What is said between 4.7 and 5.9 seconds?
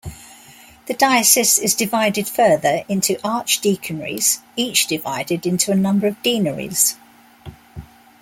divided into a